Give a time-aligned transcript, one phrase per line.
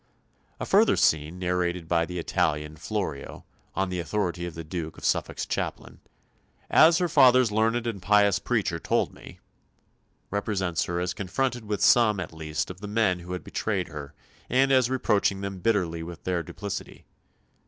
[0.59, 5.05] A further scene narrated by the Italian, Florio, on the authority of the Duke of
[5.05, 5.99] Suffolk's chaplain
[6.71, 9.39] "as her father's learned and pious preacher told me"
[10.31, 14.15] represents her as confronted with some at least of the men who had betrayed her,
[14.49, 17.05] and as reproaching them bitterly with their duplicity.